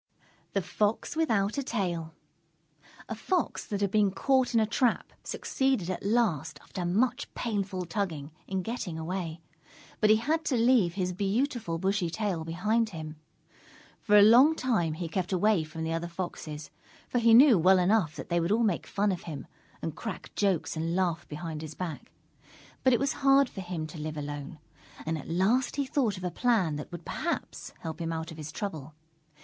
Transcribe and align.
_THE 0.53 0.63
FOX 0.63 1.15
WITHOUT 1.15 1.59
A 1.59 1.61
TAIL 1.63 2.15
A 3.07 3.13
Fox 3.13 3.67
that 3.67 3.81
had 3.81 3.91
been 3.91 4.09
caught 4.09 4.55
in 4.55 4.59
a 4.59 4.65
trap, 4.65 5.13
succeeded 5.23 5.91
at 5.91 6.01
last, 6.03 6.57
after 6.63 6.83
much 6.85 7.31
painful 7.35 7.85
tugging, 7.85 8.31
in 8.47 8.63
getting 8.63 8.97
away. 8.97 9.41
But 9.99 10.09
he 10.09 10.15
had 10.15 10.43
to 10.45 10.57
leave 10.57 10.95
his 10.95 11.13
beautiful 11.13 11.77
bushy 11.77 12.09
tail 12.09 12.43
behind 12.43 12.89
him. 12.89 13.17
For 14.01 14.17
a 14.17 14.23
long 14.23 14.55
time 14.55 14.93
he 14.93 15.07
kept 15.07 15.31
away 15.31 15.63
from 15.63 15.83
the 15.83 15.93
other 15.93 16.07
Foxes, 16.07 16.71
for 17.07 17.19
he 17.19 17.35
knew 17.35 17.59
well 17.59 17.77
enough 17.77 18.15
that 18.15 18.29
they 18.29 18.39
would 18.39 18.51
all 18.51 18.63
make 18.63 18.87
fun 18.87 19.11
of 19.11 19.25
him 19.29 19.45
and 19.83 19.95
crack 19.95 20.33
jokes 20.33 20.75
and 20.75 20.95
laugh 20.95 21.27
behind 21.27 21.61
his 21.61 21.75
back. 21.75 22.11
But 22.83 22.91
it 22.93 22.99
was 22.99 23.13
hard 23.21 23.47
for 23.47 23.61
him 23.61 23.85
to 23.85 23.99
live 23.99 24.17
alone, 24.17 24.57
and 25.05 25.15
at 25.15 25.29
last 25.29 25.75
he 25.75 25.85
thought 25.85 26.17
of 26.17 26.23
a 26.23 26.31
plan 26.31 26.77
that 26.77 26.91
would 26.91 27.05
perhaps 27.05 27.71
help 27.81 28.01
him 28.01 28.11
out 28.11 28.31
of 28.31 28.37
his 28.37 28.51
trouble. 28.51 28.95